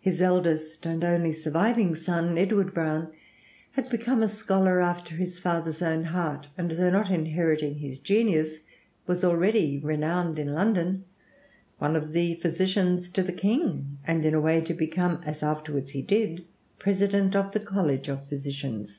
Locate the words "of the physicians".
11.94-13.08